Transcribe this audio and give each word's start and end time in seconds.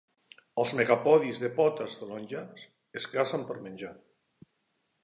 Els 0.61 0.71
megapòdids 0.79 1.41
de 1.43 1.51
potes 1.59 1.99
taronges 2.01 2.65
es 3.03 3.09
cacen 3.15 3.47
per 3.53 3.61
menjar. 3.69 3.95